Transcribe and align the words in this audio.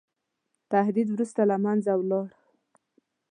تهدید 0.71 1.07
وروسته 1.11 1.41
له 1.49 1.55
منځه 1.65 1.91
ولاړ. 1.97 2.27